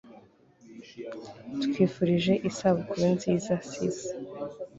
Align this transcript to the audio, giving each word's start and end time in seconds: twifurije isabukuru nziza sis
twifurije 1.63 2.33
isabukuru 2.49 3.03
nziza 3.15 3.53
sis 3.69 3.99